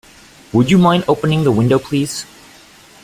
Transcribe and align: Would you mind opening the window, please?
Would 0.53 0.71
you 0.71 0.79
mind 0.79 1.03
opening 1.07 1.43
the 1.43 1.51
window, 1.51 1.77
please? 1.77 2.25